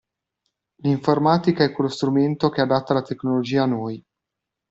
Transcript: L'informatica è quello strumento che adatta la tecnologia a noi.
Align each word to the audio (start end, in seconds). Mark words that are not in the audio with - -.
L'informatica 0.77 1.63
è 1.63 1.71
quello 1.71 1.91
strumento 1.91 2.49
che 2.49 2.61
adatta 2.61 2.95
la 2.95 3.03
tecnologia 3.03 3.61
a 3.61 3.65
noi. 3.67 4.03